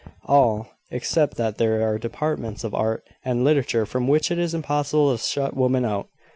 [0.25, 5.15] "All; except that there are departments of art and literature from which it is impossible
[5.15, 6.07] to shut women out.